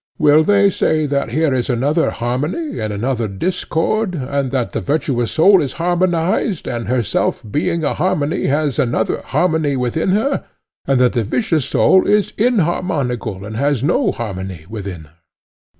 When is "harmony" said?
2.09-2.79, 7.93-8.47, 9.25-9.75, 14.11-14.65